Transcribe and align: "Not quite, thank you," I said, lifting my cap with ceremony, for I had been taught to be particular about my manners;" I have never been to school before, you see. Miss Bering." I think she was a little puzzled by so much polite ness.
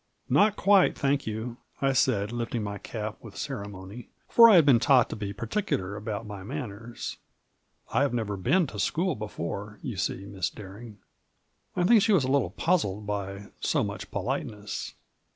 "Not 0.41 0.55
quite, 0.55 0.97
thank 0.97 1.27
you," 1.27 1.57
I 1.79 1.93
said, 1.93 2.31
lifting 2.31 2.63
my 2.63 2.79
cap 2.79 3.17
with 3.21 3.37
ceremony, 3.37 4.09
for 4.27 4.49
I 4.49 4.55
had 4.55 4.65
been 4.65 4.79
taught 4.79 5.11
to 5.11 5.15
be 5.15 5.31
particular 5.31 5.95
about 5.95 6.25
my 6.25 6.41
manners;" 6.41 7.17
I 7.93 8.01
have 8.01 8.11
never 8.11 8.35
been 8.35 8.65
to 8.65 8.79
school 8.79 9.13
before, 9.13 9.77
you 9.83 9.97
see. 9.97 10.25
Miss 10.25 10.49
Bering." 10.49 10.97
I 11.75 11.83
think 11.83 12.01
she 12.01 12.13
was 12.13 12.23
a 12.23 12.31
little 12.31 12.49
puzzled 12.49 13.05
by 13.05 13.51
so 13.59 13.83
much 13.83 14.09
polite 14.09 14.47
ness. 14.47 14.95